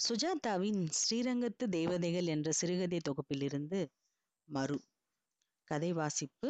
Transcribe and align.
சுஜாதாவின் 0.00 0.82
ஸ்ரீரங்கத்து 0.90 1.64
தேவதைகள் 1.68 2.26
என்ற 2.26 2.48
சிறுகதை 2.52 2.98
தொகுப்பிலிருந்து 3.08 3.80
மறு. 4.48 4.78
கதை 5.68 5.90
வாசிப்பு 5.92 6.48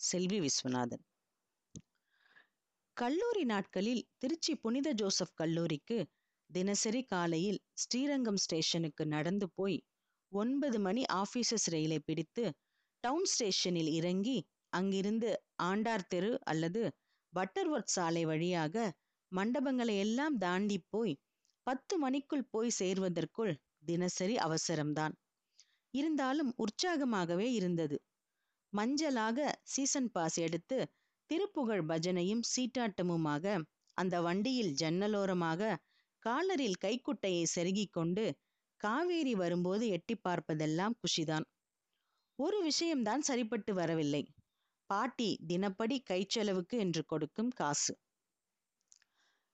செல்வி 0.00 0.38
விஸ்வநாதன். 0.40 1.02
கல்லூரி 2.96 3.44
நாட்களில் 3.44 4.02
திருச்சி 4.18 4.54
புனித 4.54 4.88
ஜோசப் 4.92 5.34
கல்லூரிக்கு 5.34 5.98
தினசரி 6.50 7.02
காலையில் 7.02 7.60
ஸ்ரீரங்கம் 7.74 8.36
ஸ்டேஷனுக்கு 8.36 9.06
நடந்து 9.06 9.48
போய் 9.54 9.78
ஒன்பது 10.32 10.78
மணி 10.78 11.04
ஆபீசர்ஸ் 11.14 11.68
ரயிலை 11.68 11.98
பிடித்து 11.98 12.44
டவுன் 13.04 13.24
ஸ்டேஷனில் 13.24 13.90
இறங்கி 13.92 14.38
அங்கிருந்து 14.72 15.30
ஆண்டார் 15.62 16.08
தெரு 16.08 16.32
அல்லது 16.44 16.82
பட்டர்வர்த் 17.32 17.94
சாலை 17.94 18.24
வழியாக 18.24 18.76
மண்டபங்களை 19.32 19.94
எல்லாம் 19.98 20.36
தாண்டி 20.38 20.78
போய் 20.90 21.14
பத்து 21.68 21.98
மணிக்குள் 21.98 22.44
போய் 22.50 22.76
சேர்வதற்குள் 22.78 23.54
தினசரி 23.86 24.36
அவசரம்தான். 24.36 25.14
இருந்தாலும் 25.94 26.54
உற்சாகமாகவே 26.56 27.48
இருந்தது. 27.52 27.96
மஞ்சளாக 28.72 29.38
சீசன் 29.64 30.10
பாஸ் 30.10 30.38
எடுத்து 30.38 30.78
திருப்புகழ் 31.30 31.84
பஜனையும் 31.86 32.42
சீட்டாட்டமுமாக 32.52 33.44
அந்த 33.96 34.16
வண்டியில் 34.20 34.72
ஜன்னலோரமாக 34.74 35.76
காலரில் 36.22 36.80
கைக்குட்டையை 36.80 37.44
செருகிக் 37.54 37.92
கொண்டு 37.92 38.24
காவேரி 38.80 39.34
வரும்போது 39.34 39.88
எட்டி 39.88 40.14
பார்ப்பதெல்லாம் 40.16 40.96
குஷிதான். 41.02 41.46
ஒரு 42.38 42.62
விஷயம்தான் 42.62 43.20
சரிப்பட்டு 43.20 43.74
வரவில்லை. 43.74 44.22
பாட்டி 44.90 45.30
தினப்படி 45.46 45.96
கைச்செலவுக்கு 46.10 46.76
என்று 46.78 47.04
கொடுக்கும் 47.04 47.50
காசு. 47.50 47.92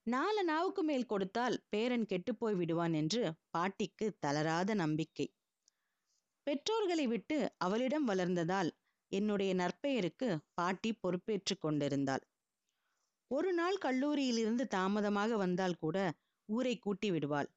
நாலு 0.07 0.45
நாவுக்கு 0.45 0.83
மேல் 0.83 1.07
கொடுத்தால் 1.07 1.55
பேரன் 1.69 2.07
கெட்டுப்போய் 2.07 2.57
விடுவான் 2.57 2.93
என்று 2.93 3.21
பாட்டிக்கு 3.51 4.07
தளராத 4.19 4.75
நம்பிக்கை. 4.75 5.27
பெற்றோர்களை 6.47 7.07
விட்டு 7.07 7.37
அவளிடம் 7.59 8.05
வளர்ந்ததால் 8.05 8.71
என்னுடைய 9.13 9.55
நற்பெயருக்கு 9.55 10.29
பாட்டி 10.55 10.91
பொறுப்பேற்று 10.93 11.55
கொண்டிருந்தாள். 11.59 12.25
ஒரு 13.31 13.53
நாள் 13.53 13.79
கல்லூரியிலிருந்து 13.79 14.67
தாமதமாக 14.67 15.37
வந்தால் 15.37 15.79
கூட 15.79 15.97
ஊரை 16.49 16.75
கூட்டி 16.79 17.11
விடுவாள். 17.11 17.49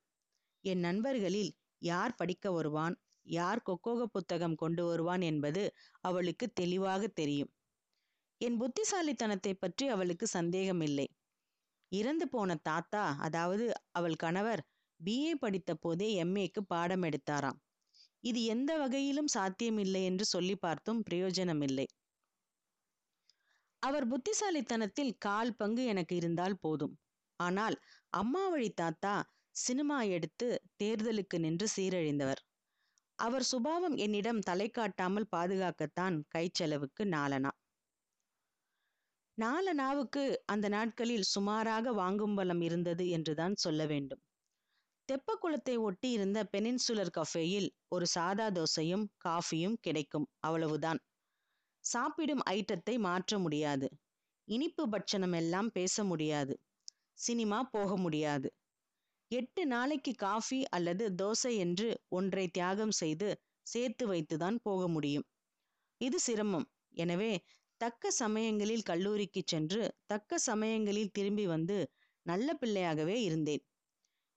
என் 0.64 0.80
நண்பர்களில் 0.80 1.52
யார் 1.82 2.16
படிக்க 2.16 2.52
வருவான் 2.52 2.96
யார் 3.28 3.66
கொக்கோக 3.66 4.02
புத்தகம் 4.06 4.56
கொண்டு 4.56 4.84
வருவான் 4.86 5.22
என்பது 5.22 5.64
அவளுக்கு 6.02 6.46
தெளிவாக 6.54 7.08
தெரியும். 7.08 7.52
என் 8.42 8.58
புத்திசாலித்தனத்தை 8.58 9.54
பற்றி 9.54 9.88
அவளுக்கு 9.88 10.26
சந்தேகமில்லை. 10.28 11.08
இறந்து 11.92 12.26
போன 12.28 12.56
தாத்தா 12.64 13.04
அதாவது 13.20 13.66
அவள் 13.92 14.16
கணவர் 14.16 14.62
பிஏ 15.00 15.34
படித்த 15.36 15.72
போதே 15.76 16.08
எம்ஏக்கு 16.16 16.62
பாடம் 16.68 17.04
எடுத்தாராம். 17.04 17.60
இது 18.24 18.40
எந்த 18.44 18.72
வகையிலும் 18.78 19.34
சாத்தியமில்லை 19.34 20.02
என்று 20.04 20.26
சொல்லி 20.26 20.56
பார்த்தும் 20.56 21.02
பிரயோஜனமில்லை. 21.04 21.88
அவர் 23.84 24.06
புத்திசாலித்தனத்தில் 24.08 25.14
கால் 25.18 25.56
பங்கு 25.56 25.84
எனக்கு 25.86 26.14
இருந்தால் 26.16 26.58
போதும். 26.60 26.96
ஆனால் 27.40 27.76
அம்மா 28.14 28.44
வழி 28.48 28.70
தாத்தா 28.74 29.16
சினிமா 29.56 29.98
எடுத்து 30.08 30.48
தேர்தலுக்கு 30.84 31.38
நின்று 31.40 31.68
சீரழிந்தவர். 31.76 32.42
அவர் 33.20 33.46
சுபாவம் 33.46 33.96
என்னிடம் 33.96 34.42
தலை 34.42 34.68
காட்டாமல் 34.70 35.32
பாதுகாக்கத்தான் 35.32 36.18
கைச்செலவுக்கு 36.36 37.06
நால 39.38 39.74
நாவுக்கு 39.74 40.22
அந்த 40.46 40.68
நாட்களில் 40.70 41.26
சுமாராக 41.32 41.92
வாங்கும் 41.94 42.36
பலம் 42.36 42.62
இருந்தது 42.62 43.04
என்றுதான் 43.10 43.56
சொல்ல 43.56 43.82
வேண்டும். 43.86 44.22
தெப்பக்குளத்தை 45.10 45.76
ஒட்டி 45.80 46.10
இருந்த 46.12 46.40
பெனின்சுலர் 46.54 47.12
கஃபேயில் 47.18 47.68
ஒரு 47.88 48.06
சாதா 48.08 48.48
தோசையும் 48.50 49.06
காஃபியும் 49.26 49.76
கிடைக்கும் 49.82 50.28
அவ்வளவுதான். 50.40 51.00
சாப்பிடும் 51.86 52.44
ஐட்டத்தை 52.50 52.96
மாற்ற 53.00 53.40
முடியாது. 53.40 53.88
இனிப்பு 54.48 54.84
பட்சணம் 54.90 55.34
எல்லாம் 55.34 55.70
பேச 55.72 56.04
முடியாது. 56.04 56.56
சினிமா 57.18 57.60
போக 57.72 57.92
முடியாது. 57.98 58.50
எட்டு 59.32 59.62
நாளைக்கு 59.66 60.12
காஃபி 60.20 60.60
அல்லது 60.70 61.06
தோசை 61.22 61.54
என்று 61.58 61.88
ஒன்றை 62.10 62.46
தியாகம் 62.48 62.96
செய்து 63.02 63.30
சேர்த்து 63.68 64.04
வைத்துதான் 64.08 64.58
போக 64.64 64.82
முடியும். 64.88 65.26
இது 66.02 66.20
சிரமம். 66.20 66.68
எனவே 66.98 67.32
தக்க 67.82 68.12
சமயங்களில் 68.12 68.82
கல்லூரிக்கு 68.82 69.42
சென்று 69.46 69.82
தக்க 70.06 70.38
சமயங்களில் 70.38 71.12
திரும்பி 71.12 71.46
வந்து 71.46 71.78
நல்ல 72.26 72.54
பிள்ளையாகவே 72.54 73.18
இருந்தேன். 73.22 73.64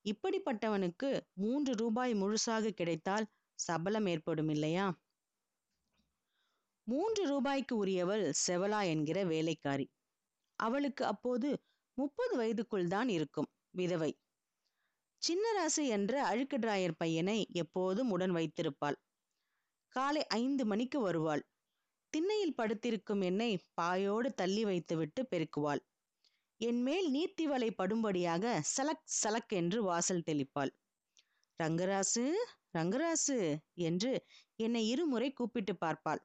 இப்படிப்பட்டவனுக்கு 0.04 1.08
மூன்று 1.34 1.72
ரூபாய் 1.74 2.14
முழுசாக 2.14 2.70
கிடைத்தால் 2.70 3.26
சபலம் 3.58 4.06
ஏற்படும் 4.06 4.48
இல்லையா? 4.48 4.86
மூன்று 6.86 7.22
ரூபாய்க்கு 7.26 7.76
உரியவள் 7.76 8.24
செவலா 8.46 8.80
என்கிற 8.84 9.24
வேலைக்காரி. 9.24 9.86
அவளுக்கு 10.58 11.04
அப்போது 11.04 11.48
முப்பது 11.98 12.34
வயதுக்குள் 12.36 12.86
தான் 12.86 13.08
இருக்கும் 13.08 13.48
விதவை. 13.70 14.10
சின்னராசு 15.22 15.82
என்ற 15.88 16.12
அழுக்கு 16.24 16.58
டிராயர் 16.58 16.98
பையனை 16.98 17.38
எப்போதும் 17.52 18.10
உடன் 18.10 18.34
வைத்திருப்பாள். 18.34 18.98
காலை 19.94 20.22
ஐந்து 20.26 20.66
மணிக்கு 20.66 21.00
வருவாள். 21.00 21.42
திண்ணையில் 22.12 22.56
படுத்திருக்கும் 22.56 23.21
என்னை 23.21 23.50
பாயோடு 23.75 24.28
தள்ளி 24.34 24.62
வைத்துவிட்டு 24.65 25.21
பெருக்குவாள். 25.31 25.82
என் 26.60 26.81
மேல் 26.82 27.09
வலை 27.48 27.69
படும்படியாக 27.78 28.44
சலக் 28.76 29.06
சலக் 29.21 29.53
என்று 29.53 29.78
வாசல் 29.82 30.26
தெளிப்பாள். 30.26 30.72
ரங்கராசு 31.60 32.25
ரங்கராசு 32.76 33.37
என்று 33.81 34.10
என்னை 34.59 34.82
இருமுறை 34.88 35.28
கூப்பிட்டு 35.32 35.75
பார்ப்பாள். 35.81 36.20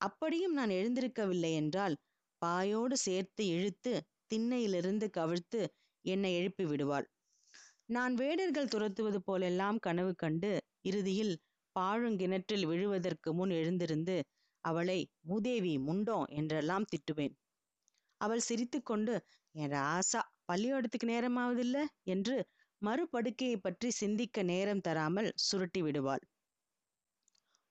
அப்படியும் 0.00 0.52
நான் 0.52 0.72
எழுந்திருக்கவில்லை 0.78 1.52
என்றால் 1.54 1.96
பாயோடு 2.42 2.96
சேர்த்து 2.98 3.42
இழுத்து 3.46 3.92
திண்ணையிலிருந்து 4.30 5.06
கவிழ்த்து 5.18 5.60
என்னை 6.04 6.30
எழுப்பி 6.34 6.64
விடுவாள். 6.64 7.06
நான் 7.88 8.14
வேடர்கள் 8.14 8.72
துரத்துவது 8.74 9.18
போலெல்லாம் 9.22 9.78
கனவு 9.78 10.12
கண்டு 10.14 10.50
இறுதியில் 10.82 11.34
பாழுங்கிணற்றில் 11.76 12.64
விழுவதற்கு 12.66 13.30
முன் 13.34 13.52
எழுந்திருந்து 13.60 14.16
அவளை 14.66 14.98
மூதேவி 15.20 15.72
முண்டோம் 15.78 16.28
என்றெல்லாம் 16.30 16.86
திட்டுவேன். 16.92 17.34
அவள் 18.20 18.40
சிரித்துக்கொண்டு 18.40 19.14
என் 19.54 19.72
ராசா 19.72 20.20
பள்ளியோடத்துக்கு 20.48 21.06
நேரமாவதில்ல? 21.06 21.78
என்று 22.04 22.36
மறுபடுக்கையை 22.82 23.56
பற்றி 23.56 23.88
சிந்திக்க 23.90 24.42
நேரம் 24.42 24.80
தராமல் 24.80 25.30
சுருட்டி 25.36 25.80
விடுவாள். 25.82 26.24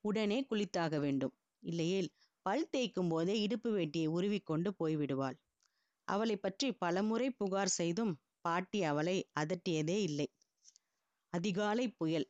உடனே 0.03 0.39
குளித்தாக 0.50 1.00
வேண்டும். 1.00 1.34
இல்லையேல் 1.63 2.09
பல் 2.45 2.69
தேய்க்கும் 2.73 3.09
போதே 3.09 3.35
இடுப்பு 3.41 3.69
வேட்டியை 3.72 4.07
உருவிக்கொண்டு 4.07 4.72
போய்விடுவாள். 4.79 5.38
அவளை 6.07 6.35
பற்றி 6.38 6.67
பலமுறை 6.73 7.29
புகார் 7.31 7.73
செய்தும் 7.73 8.14
பாட்டி 8.41 8.84
அவளை 8.84 9.17
அதட்டியதே 9.40 9.97
இல்லை. 10.02 10.28
அதிகாலை 11.34 11.85
புயல். 11.90 12.28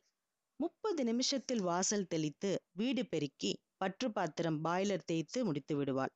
முப்பது 0.60 1.04
நிமிஷத்தில் 1.04 1.62
வாசல் 1.62 2.06
தெளித்து 2.06 2.50
வீடு 2.72 3.02
பெருக்கி 3.06 3.52
பற்று 3.80 4.12
பாத்திரம் 4.12 4.64
பாய்லர் 4.64 5.06
தேய்த்து 5.06 5.44
முடித்து 5.44 5.76
விடுவாள். 5.76 6.12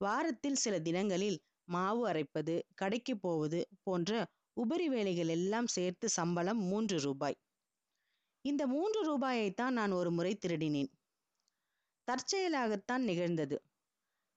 வாரத்தில் 0.00 0.54
சில 0.54 0.74
தினங்களில் 0.78 1.38
மாவு 1.68 2.02
அரைப்பது 2.08 2.54
கடைக்கு 2.74 3.14
போவது 3.18 3.68
போன்ற 3.82 4.10
உபரி 4.56 4.88
வேலைகள் 4.88 5.28
எல்லாம் 5.28 5.66
சேர்த்து 5.66 6.08
சம்பளம் 6.08 6.60
மூன்று 6.62 6.96
ரூபாய். 7.00 7.36
இந்த 8.44 8.66
மூன்று 8.66 9.00
ரூபாயைத்தான் 9.10 9.70
நான் 9.70 9.92
ஒரு 9.92 10.10
முறை 10.10 10.32
திருடினேன். 10.36 10.90
தற்செயலாகத்தான் 12.08 13.04
நிகழ்ந்தது. 13.04 13.56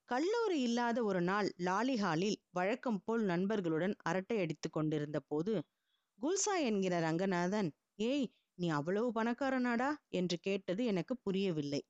கல்லூரி 0.08 0.60
இல்லாத 0.60 1.04
ஒரு 1.04 1.20
நாள் 1.20 1.48
லாலிஹாலில் 1.58 2.38
வழக்கம் 2.50 3.00
போல் 3.04 3.24
நண்பர்களுடன் 3.24 3.94
அரட்டை 4.02 4.40
அடித்து 4.40 4.70
கொண்டிருந்த 4.70 5.20
போது 5.20 5.54
குல்சா 6.18 6.54
என்கிற 6.60 7.00
ரங்கநாதன் 7.00 7.68
ஏய் 8.02 8.26
நீ 8.54 8.68
அவ்வளவு 8.68 9.08
பணக்காரனாடா? 9.12 9.90
என்று 10.08 10.36
கேட்டது 10.38 10.84
எனக்கு 10.84 11.14
புரியவில்லை. 11.16 11.80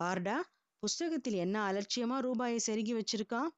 பார்டா 0.00 0.36
புஸ்தகத்தில் 0.82 1.36
என்ன 1.36 1.56
அலட்சியமா 1.62 2.16
ரூபாயை 2.18 2.58
செருகி 2.66 2.94
வச்சிருக்கான் 2.94 3.50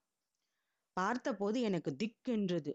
பார்த்தபோது 0.96 1.58
எனக்கு 1.60 1.90
திக்கென்றது. 1.96 2.72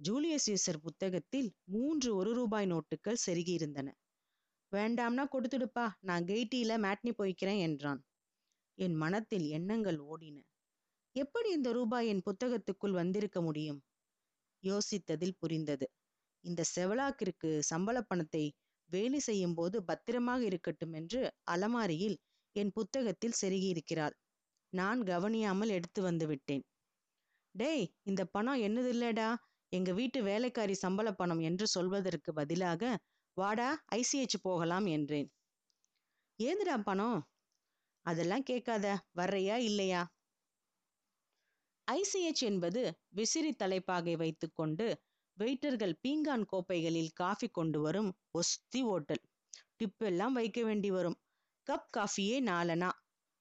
ஜூலியஸ் 0.00 0.46
சீசர் 0.46 0.78
புத்தகத்தில் 0.80 1.48
மூன்று 1.64 2.10
ஒரு 2.16 2.30
ரூபாய் 2.34 2.66
நோட்டுகள் 2.66 3.22
செருகியிருந்தன. 3.26 3.88
வேண்டாம்னா 4.72 5.24
கொடுத்துடுப்பா 5.34 5.86
நான் 6.00 6.24
கெய்டியில 6.24 6.78
மேட்னி 6.78 7.12
போய்க்கிறேன் 7.18 7.60
என்றான். 7.60 8.00
என் 8.78 8.94
மனத்தில் 8.94 9.46
எண்ணங்கள் 9.50 9.98
ஓடின. 10.02 10.38
எப்படி 11.16 11.48
இந்த 11.52 11.70
ரூபாய் 11.72 12.08
என் 12.08 12.24
புத்தகத்துக்குள் 12.24 12.92
வந்திருக்க 12.92 13.40
முடியும்? 13.42 13.80
யோசித்ததில் 14.62 15.38
புரிந்தது. 15.38 15.86
இந்த 16.44 16.62
செவலாக்கிற்கு 16.74 17.50
சம்பள 17.62 17.96
பணத்தை 18.02 18.44
வேலை 18.90 19.18
செய்யும் 19.20 19.54
போது 19.54 19.76
பத்திரமாக 19.84 20.40
இருக்கட்டும் 20.44 20.92
என்று 20.92 21.20
அலமாரியில் 21.44 22.16
என் 22.56 22.72
புத்தகத்தில் 22.72 23.38
செருகியிருக்கிறாள் 23.40 24.14
நான் 24.72 25.00
கவனியாமல் 25.02 25.68
எடுத்து 25.68 26.02
வந்து 26.02 26.26
விட்டேன். 26.26 26.64
டேய் 27.54 27.86
இந்த 28.02 28.22
பணம் 28.24 28.60
என்னது 28.60 28.90
இல்லடா 28.92 29.28
எங்க 29.72 29.90
வீட்டு 29.92 30.22
வேலைக்காரி 30.22 30.74
சம்பள 30.74 31.08
பணம் 31.12 31.40
என்று 31.40 31.66
சொல்வதற்கு 31.66 32.32
பதிலாக 32.32 32.82
வாடா 33.36 33.68
ஐசிஹெச் 33.94 34.36
போகலாம் 34.42 34.86
என்றேன். 34.86 35.28
ஏதுடா 36.38 36.76
பணம்? 36.82 37.18
அதெல்லாம் 38.06 38.42
கேட்காத 38.42 38.86
வர்றையா 39.16 39.56
இல்லையா? 39.60 40.02
ஐசிஹெச் 41.88 42.42
என்பது 42.42 42.82
விசிறி 43.10 43.52
தலைப்பாகை 43.52 44.14
வைத்துக்கொண்டு 44.16 44.86
வெயிட்டர்கள் 45.38 45.94
பீங்கான் 46.04 46.44
கோப்பைகளில் 46.44 47.12
காஃபி 47.14 47.48
கொண்டு 47.48 47.80
வரும் 47.80 48.10
ஒஸ்தி 48.38 48.80
ஓட்டல். 48.86 49.22
டிப்பெல்லாம் 49.78 50.32
வைக்க 50.32 50.60
வேண்டி 50.64 50.90
வரும். 50.90 51.16
கப் 51.66 51.90
காஃபியே 51.96 52.36
நாலனா 52.40 52.88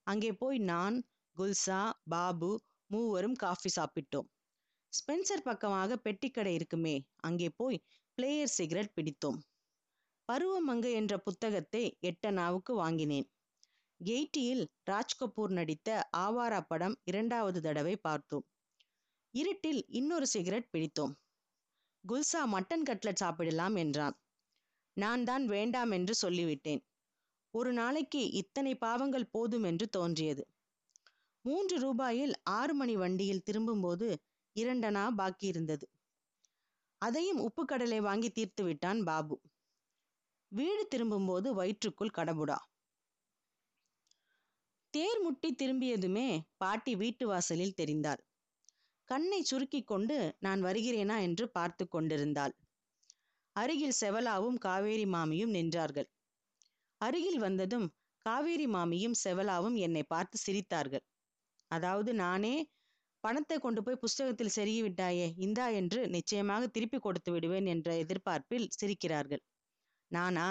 அங்கே 0.08 0.32
போய் 0.34 0.58
நான் 0.62 0.98
குல்சா 1.38 1.80
பாபு 2.04 2.50
மூவரும் 2.90 3.36
காஃபி 3.36 3.70
சாப்பிட்டோம். 3.76 4.28
ஸ்பென்சர் 4.94 5.44
பக்கமாக 5.44 5.98
பெட்டிக்கடை 6.06 6.54
இருக்குமே 6.54 6.96
அங்கே 7.20 7.48
போய் 7.50 7.78
பிளேயர் 8.18 8.54
சிகரெட் 8.58 8.94
பிடித்தோம். 8.98 9.40
பருவமங்கை 10.30 10.92
என்ற 10.92 11.14
புத்தகத்தை 11.18 11.84
எட்டனாவுக்கு 12.10 12.74
வாங்கினேன். 12.74 13.28
கெய்டியில் 14.00 14.64
ராஜ்கபூர் 14.92 15.52
நடித்த 15.52 15.90
ஆவாரா 16.18 16.62
படம் 16.68 16.96
இரண்டாவது 17.04 17.62
தடவை 17.62 17.96
பார்த்தோம். 17.98 18.46
இருட்டில் 19.34 19.82
இன்னொரு 19.90 20.28
சிகரெட் 20.28 20.72
பிடித்தோம். 20.72 21.14
குல்சா 22.04 22.44
மட்டன் 22.56 22.88
கட்லட் 22.90 23.22
சாப்பிடலாம் 23.24 23.76
என்றான். 23.76 24.16
நான் 24.98 25.24
தான் 25.24 25.46
வேண்டாம் 25.48 25.92
என்று 25.92 26.14
சொல்லிவிட்டேன். 26.22 26.82
ஒரு 27.54 27.74
நாளைக்கு 27.74 28.32
இத்தனை 28.32 28.76
பாவங்கள் 28.76 29.32
போதும் 29.32 29.64
என்று 29.64 29.90
தோன்றியது. 29.90 30.44
மூன்று 31.46 31.76
ரூபாயில் 31.80 32.34
ஆறு 32.44 32.74
மணி 32.74 32.96
வண்டியில் 32.96 33.44
திரும்பும்போது 33.44 34.08
இரண்டனா 34.56 35.16
பாக்கி 35.16 35.48
இருந்தது. 35.48 35.86
அதையும் 37.02 37.40
உப்பு 37.40 37.66
கடலை 37.66 38.00
வாங்கி 38.02 38.30
தீர்த்து 38.30 38.64
விட்டான் 38.64 39.04
பாபு. 39.04 39.36
வீடு 40.48 40.88
திரும்பும்போது 40.88 41.54
வயிற்றுக்குள் 41.54 42.16
கடபுடா. 42.18 42.58
தேர் 44.94 45.22
முட்டி 45.22 45.56
திரும்பியதுமே 45.56 46.40
பாட்டி 46.58 46.96
வீட்டு 46.96 47.28
வாசலில் 47.28 47.78
தெரிந்தாள். 47.78 48.22
கண்ணை 49.10 49.42
சுருக்கிக் 49.44 49.88
கொண்டு 49.88 50.36
நான் 50.40 50.62
வருகிறேனா 50.64 51.22
என்று 51.22 51.50
பார்த்து 51.50 51.88
கொண்டிருந்தாள். 51.88 52.54
அருகில் 53.56 54.00
செவலாவும் 54.02 54.58
காவேரி 54.58 55.06
மாமியும் 55.06 55.54
நின்றார்கள். 55.54 56.10
அருகில் 57.02 57.40
வந்ததும் 57.40 57.88
காவேரி 58.26 58.68
மாமியும் 58.68 59.20
செவலாவும் 59.24 59.78
என்னை 59.78 60.04
பார்த்து 60.04 60.38
சிரித்தார்கள். 60.46 61.04
அதாவது 61.72 62.14
நானே 62.14 62.56
பணத்தை 63.24 63.60
கொண்டு 63.60 63.84
போய் 63.84 63.96
புஸ்தகத்தில் 63.96 64.56
செருகி 64.56 64.82
விட்டாயே 64.82 65.28
இந்தா 65.38 65.66
என்று 65.70 66.00
நிச்சயமாக 66.08 66.68
திருப்பி 66.68 67.00
கொடுத்து 67.00 67.32
விடுவேன் 67.32 67.66
என்ற 67.66 67.96
எதிர்பார்ப்பில் 67.96 68.68
சிரிக்கிறார்கள். 68.70 69.42
நானா? 70.12 70.48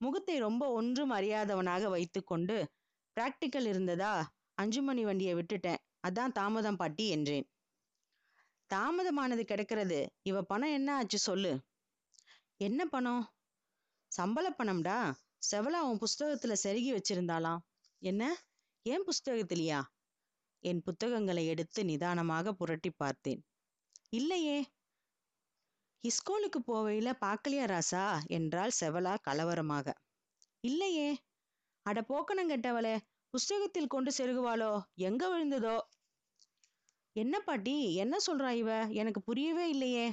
முகத்தை 0.00 0.38
ரொம்ப 0.38 0.68
ஒன்றும் 0.70 1.10
அறியாதவனாக 1.10 1.88
வைத்துக்கொண்டு 1.88 2.56
பிராக்டிக்கல் 3.16 3.66
இருந்ததா? 3.66 4.12
அஞ்சு 4.54 4.82
மணி 4.82 5.04
வண்டியை 5.04 5.34
விட்டுட்டேன். 5.34 5.80
அதான் 6.06 6.32
தாமதம் 6.32 6.76
பாட்டி 6.76 7.04
என்றேன். 7.08 7.46
தாமதமானது 8.70 9.42
கிடைக்கிறது. 9.42 9.98
இவ 10.22 10.42
பணம் 10.42 10.72
என்ன 10.72 10.94
ஆச்சு 10.94 11.18
சொல்லு. 11.18 11.52
என்ன 12.60 12.86
பணம்? 12.86 13.22
சம்பள 14.12 14.46
பணம்டா. 14.50 14.98
செவலா 15.50 15.80
உன் 15.80 15.98
புஸ்தகத்துல 15.98 16.54
செருகி 16.62 16.90
வச்சிருந்தாளாம். 16.92 17.58
என்ன? 17.98 18.36
ஏன் 18.82 19.04
புஸ்தகத்திலையா? 19.04 19.82
என் 20.58 20.82
புத்தகங்களை 20.82 21.46
எடுத்து 21.46 21.84
நிதானமாக 21.84 22.52
புரட்டி 22.52 22.90
பார்த்தேன். 22.90 23.44
இல்லையே. 24.10 24.64
இஸ்கூலுக்கு 26.04 26.58
போவையில 26.66 27.14
பார்க்கலையா 27.20 27.66
ராசா? 27.66 28.26
என்றாள் 28.26 28.70
செவலா 28.80 29.18
கலவரமாக. 29.30 29.92
இல்லையே. 30.60 31.18
அட 31.82 32.00
போக்கணங்கெட்டவளே 32.00 32.98
புஸ்தகத்தில் 33.30 33.86
கொண்டு 33.86 34.10
செருகுவாளோ? 34.16 34.82
எங்க 34.94 35.28
விழுந்ததோ? 35.28 35.80
என்ன 37.12 37.40
பாட்டி 37.40 37.94
என்ன 37.94 38.16
சொல்றா 38.26 38.50
இவ? 38.50 38.86
எனக்கு 38.86 39.22
புரியவே 39.22 39.68
இல்லையே. 39.68 40.12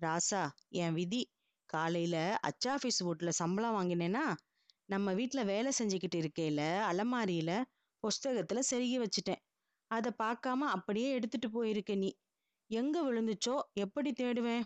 ராசா 0.00 0.48
என் 0.68 0.92
விதி 0.92 1.35
காலையில் 1.76 2.20
அச்சாஃபீஸ் 2.48 3.00
வீட்டில் 3.06 3.38
சம்பளம் 3.40 3.76
வாங்கினேன்னா 3.76 4.24
நம்ம 4.88 5.12
வீட்ல 5.12 5.40
வேலை 5.44 5.70
செஞ்சுக்கிட்டு 5.78 6.18
இருக்கையில் 6.18 6.66
அலமாரியில் 6.90 7.56
புஸ்தகத்துல 8.02 8.60
செருகி 8.70 8.96
வச்சுட்டேன். 8.98 9.42
அதை 9.90 10.10
பார்க்காம 10.22 10.68
அப்படியே 10.68 11.08
எடுத்துட்டு 11.10 11.48
போயிருக்க 11.50 11.94
நீ. 11.94 12.10
எங்க 12.70 12.96
விழுந்துச்சோ 13.02 13.54
எப்படி 13.74 14.10
தேடுவேன்? 14.12 14.64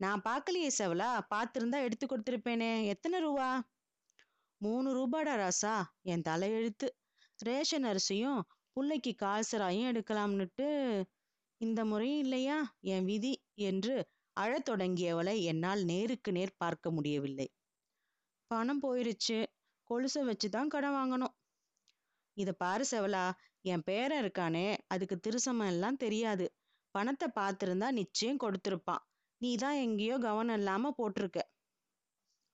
நான் 0.00 0.22
பார்க்கலையே 0.24 0.70
செவலா 0.78 1.10
பார்த்துருந்தா 1.34 1.78
எடுத்து 1.82 2.06
கொடுத்துருப்பேனே. 2.06 2.70
எத்தனை 2.86 3.18
ரூபா? 3.20 3.48
மூணு 4.60 4.88
ரூபாடா 4.98 5.34
ராசா 5.34 5.74
என் 6.04 6.26
தலையெழுத்து. 6.28 6.88
ரேஷன் 7.38 7.86
அரிசியும் 7.90 8.40
புள்ளைக்கு 8.76 9.12
கால்சராயும் 9.22 9.90
எடுக்கலாம்னுட்டு 9.90 10.68
இந்த 11.60 11.80
முறையும் 11.84 12.22
இல்லையா 12.24 12.58
என் 12.86 13.04
விதி 13.04 13.34
என்று 13.62 13.96
அழத் 14.36 14.66
தொடங்கியவளை 14.70 15.34
என்னால் 15.42 15.82
நேருக்கு 15.84 16.30
நேர் 16.32 16.58
பார்க்க 16.58 16.90
முடியவில்லை. 16.90 17.46
பணம் 18.50 18.82
போயிருச்சு. 18.82 19.38
கொலுசை 19.90 20.22
வச்சு 20.24 20.48
தான் 20.48 20.68
கடன் 20.68 20.94
வாங்கணும். 20.94 21.34
இத 22.36 22.52
பாரு 22.52 22.84
செவலா 22.90 23.24
என் 23.62 23.84
பேரன் 23.84 24.20
இருக்கானே 24.24 24.66
அதுக்கு 24.88 25.16
திருசமம் 25.20 25.66
எல்லாம் 25.66 25.96
தெரியாது. 25.96 26.46
பணத்தை 26.94 27.28
பார்த்துருந்தா 27.34 27.88
நிச்சயம் 27.90 28.42
கொடுத்துருப்பான். 28.44 29.02
நீ 29.40 29.50
தான் 29.56 29.76
எங்கேயோ 29.76 30.16
கவனம் 30.18 30.58
இல்லாம 30.58 30.92
போட்டிருக்க. 30.98 31.40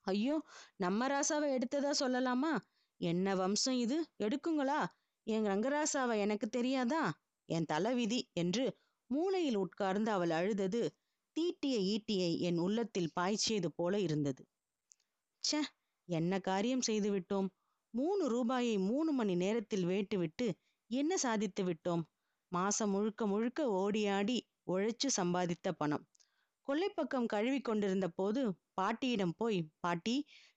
ஐயோ 0.07 0.37
நம்ம 0.77 1.09
ராசாவை 1.09 1.49
எடுத்ததா 1.57 1.91
சொல்லலாமா? 2.01 2.53
என்ன 3.01 3.35
வம்சம் 3.35 3.79
இது? 3.79 3.99
எடுக்குங்களா? 4.19 4.81
என் 5.27 5.47
ரங்கராசாவை 5.47 6.15
எனக்கு 6.19 6.47
தெரியாதா? 6.49 7.03
என் 7.49 7.65
தலைவிதி 7.65 8.21
என்று 8.33 8.65
மூளையில் 9.11 9.57
உட்கார்ந்து 9.57 10.11
அவள் 10.11 10.31
அழுதது 10.31 10.83
தீட்டிய 11.37 11.77
ஈட்டியை 11.93 12.31
என் 12.41 12.59
உள்ளத்தில் 12.59 13.13
பாய்ச்சியது 13.21 13.69
போல 13.77 13.95
இருந்தது. 14.01 14.43
ச்சே 15.45 15.61
என்ன 16.09 16.33
காரியம் 16.41 16.81
செய்து 16.81 17.11
விட்டோம் 17.11 17.49
மூணு 17.95 18.25
ரூபாயை 18.29 18.75
மூணு 18.81 19.11
மணி 19.13 19.35
நேரத்தில் 19.35 19.85
வேட்டுவிட்டு 19.85 20.47
என்ன 20.91 21.17
சாதித்து 21.17 21.63
விட்டோம்? 21.65 22.03
மாசம் 22.53 22.91
முழுக்க 22.91 23.27
முழுக்க 23.27 23.61
ஓடியாடி 23.81 24.37
உழைச்சு 24.67 25.09
சம்பாதித்த 25.17 25.69
பணம். 25.73 26.05
கொல்லைப்பக்கம் 26.69 27.27
கழுவி 27.27 27.61
கொண்டிருந்த 27.61 28.09
போது 28.09 28.41
பாட்டியிடம் 28.75 29.35
போய் 29.37 29.59
பாட்டி 29.81 30.17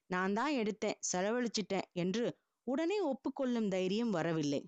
நான் 0.10 0.34
தான் 0.34 0.53
எடுத்தேன் 0.53 1.00
செலவழிச்சிட்டேன் 1.12 1.88
என்று 1.94 2.25
உடனே 2.68 2.98
ஒப்புக்கொள்ளும் 3.01 3.68
தைரியம் 3.68 4.10
வரவில்லை. 4.10 4.62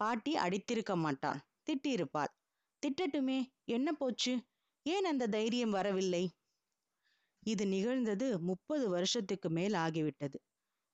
பாட்டி 0.00 0.32
அடித்திருக்க 0.36 0.92
மாட்டாள் 0.96 1.40
திட்டியிருப்பாள். 1.66 2.32
திட்டட்டுமே 2.82 3.38
என்ன 3.68 3.88
போச்சு? 3.92 4.32
ஏன் 4.86 5.04
அந்த 5.04 5.26
தைரியம் 5.26 5.70
வரவில்லை? 5.70 6.24
இது 7.42 7.66
நிகழ்ந்தது 7.66 8.26
முப்பது 8.40 8.88
வருஷத்துக்கு 8.88 9.48
மேல் 9.50 9.72
ஆகிவிட்டது. 9.72 10.38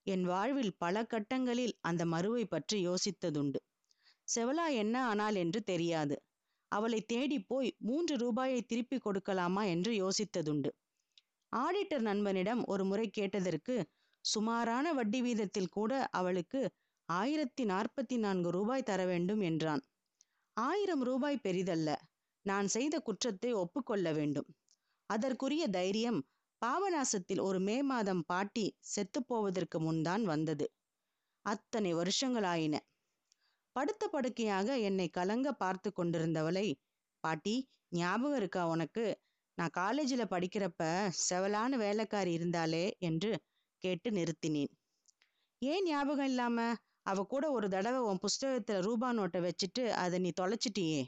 என் 0.07 0.25
வாழ்வில் 0.25 0.76
பல 0.76 1.05
கட்டங்களில் 1.05 1.75
அந்த 1.81 2.05
மருவை 2.05 2.45
பற்றி 2.47 2.79
யோசித்ததுண்டு. 2.88 3.61
செவலா 4.29 4.67
என்ன 4.73 5.05
ஆனால் 5.05 5.35
என்று 5.35 5.61
தெரியாது. 5.62 6.17
அவளை 6.73 7.00
தேடி 7.05 7.38
போய் 7.41 7.76
மூன்று 7.79 8.14
ரூபாயை 8.17 8.61
திருப்பி 8.62 8.97
கொடுக்கலாமா 8.97 9.62
என்று 9.67 9.93
யோசித்ததுண்டு. 9.93 10.71
ஆடிட்டர் 11.53 12.00
நண்பனிடம் 12.00 12.62
ஒரு 12.64 12.85
முறை 12.85 13.07
கேட்டதற்கு 13.11 13.75
சுமாரான 14.25 14.93
வட்டி 14.93 15.21
வீதத்தில் 15.23 15.69
கூட 15.69 15.93
அவளுக்கு 16.11 16.61
ஆயிரத்தி 17.09 17.64
நாற்பத்தி 17.64 18.17
நான்கு 18.19 18.50
ரூபாய் 18.50 18.83
தர 18.83 19.00
வேண்டும் 19.05 19.41
என்றான். 19.41 19.83
ஆயிரம் 20.57 21.03
ரூபாய் 21.03 21.45
பெரிதல்ல. 21.45 21.88
நான் 22.47 22.67
செய்த 22.67 22.95
குற்றத்தை 22.99 23.53
ஒப்புக்கொள்ள 23.55 24.13
வேண்டும். 24.13 24.49
அதற்குரிய 25.11 25.65
தைரியம் 25.69 26.21
பாபநாசத்தில் 26.63 27.41
ஒரு 27.41 27.59
மே 27.61 27.77
மாதம் 27.83 28.23
பாட்டி 28.27 28.65
செத்துப்போவதற்கு 28.95 29.79
முன்தான் 29.79 30.25
வந்தது. 30.25 30.67
அத்தனை 31.47 31.91
வருஷங்களாயின. 31.95 32.77
படுத்த 33.77 34.09
படுக்கையாக 34.09 34.77
என்னை 34.81 35.09
கலங்க 35.09 35.49
பார்த்து 35.53 35.89
கொண்டிருந்தவளை 35.91 36.67
பாட்டி 37.25 37.55
ஞாபகம் 37.93 38.37
இருக்கா 38.37 38.63
உனக்கு? 38.67 39.05
நான் 39.59 39.75
காலேஜில் 39.75 40.31
படிக்கிறப்ப 40.31 40.83
செவலான 41.29 41.77
வேலைக்காரி 41.77 42.33
இருந்தாலே 42.33 42.85
என்று 43.01 43.31
கேட்டு 43.85 44.11
நிறுத்தினேன். 44.11 44.73
ஏன் 45.63 45.85
ஞாபகம் 45.85 46.25
இல்லாம? 46.25 46.59
அவ 47.03 47.25
கூட 47.25 47.45
ஒரு 47.51 47.69
தடவை 47.69 48.01
உன் 48.01 48.23
புஸ்தகத்துல 48.23 48.81
ரூபா 48.81 49.09
நோட்டை 49.13 49.41
வச்சுட்டு 49.41 49.85
அதை 49.95 50.19
நீ 50.19 50.31
தொலைச்சிட்டியே? 50.41 51.03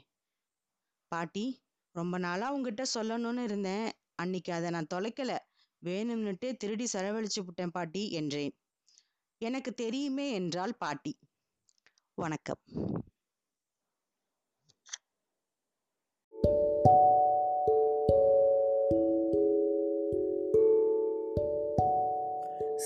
பாட்டி 1.07 1.63
ரொம்ப 1.91 2.17
நாளாக 2.17 2.53
உங்ககிட்ட 2.53 2.83
சொல்லணும்னு 2.99 3.43
இருந்தேன். 3.43 3.91
அன்னைக்கு 4.15 4.53
அதை 4.53 4.69
நான் 4.69 4.87
தொலைக்கல. 4.93 5.37
வேணும்னுட்டே 5.85 6.55
திருடி 6.57 6.87
செலவழிச்சு 6.93 7.43
விட்டேன் 7.45 7.71
பாட்டி 7.71 8.11
என்றேன். 8.11 8.57
எனக்கு 9.37 9.73
தெரியுமே 9.73 10.31
என்றால் 10.31 10.77
பாட்டி. 10.77 11.19
வணக்கம். 12.13 12.59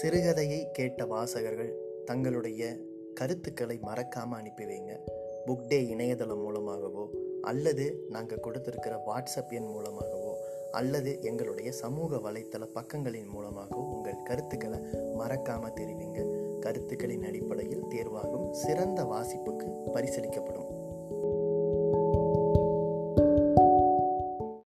சிறுகதையை 0.01 0.71
கேட்ட 0.71 1.05
வாசகர்கள் 1.05 2.01
தங்களுடைய 2.05 2.77
கருத்துக்களை 3.13 3.77
மறக்காமல் 3.77 4.39
அனுப்பி 4.39 4.63
வைங்க. 4.63 5.20
புக் 5.45 5.67
டே 5.67 5.87
இணையதளம் 5.87 6.41
மூலமாகவோ 6.41 7.09
அல்லது 7.41 8.05
நாங்கள் 8.09 8.39
கொடுத்துருக்கிற 8.43 8.97
வாட்ஸ்அப் 9.07 9.51
எண் 9.51 9.65
மூலமாகவோ 9.65 10.37
அல்லது 10.71 11.21
எங்களுடைய 11.21 11.71
சமூக 11.71 12.15
வலைத்தள 12.15 12.67
பக்கங்களின் 12.73 13.27
மூலமாகவோ 13.27 13.83
உங்கள் 13.83 14.23
கருத்துக்களை 14.23 14.79
மறக்காமல் 15.13 15.73
தெரிவிங்க. 15.73 16.39
கருத்துக்களின் 16.59 17.23
அடிப்படையில் 17.23 17.83
தேர்வாகும் 17.83 18.51
சிறந்த 18.51 19.03
வாசிப்புக்கு 19.03 19.67
பரிசளிக்கப்படும். 19.93 20.80